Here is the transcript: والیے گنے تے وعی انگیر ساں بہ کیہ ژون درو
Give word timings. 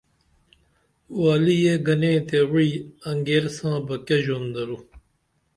والیے 1.19 1.73
گنے 1.85 2.13
تے 2.27 2.39
وعی 2.51 2.71
انگیر 3.09 3.45
ساں 3.55 3.77
بہ 3.85 3.95
کیہ 4.05 4.21
ژون 4.23 4.43
درو 4.53 4.77